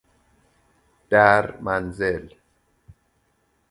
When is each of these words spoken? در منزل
در 1.09 1.57
منزل 1.61 2.29